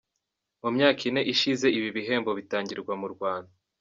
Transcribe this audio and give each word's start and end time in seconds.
Mu 0.61 0.69
myaka 0.75 1.01
ine 1.09 1.21
ishize 1.33 1.67
ibi 1.77 1.89
bihembo 1.97 2.31
bitangirwa 2.39 2.93
mu 3.01 3.07
Rwanda 3.13 3.51